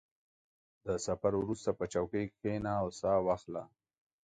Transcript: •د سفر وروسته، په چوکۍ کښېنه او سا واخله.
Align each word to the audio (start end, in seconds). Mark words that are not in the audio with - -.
•د 0.85 0.87
سفر 1.05 1.31
وروسته، 1.37 1.69
په 1.79 1.85
چوکۍ 1.93 2.25
کښېنه 2.37 2.71
او 2.81 2.87
سا 2.99 3.11
واخله. 3.27 3.63